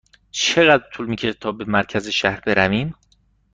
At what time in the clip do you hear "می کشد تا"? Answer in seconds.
1.07-1.51